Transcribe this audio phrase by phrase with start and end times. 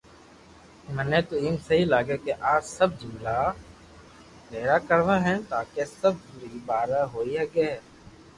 [0.95, 3.37] مني تو ايم سھي لاگي ڪي اج سب جملا
[4.47, 7.69] پئرا ڪروا ھي تاڪي سب ري ڀآرو ھوئي ھگو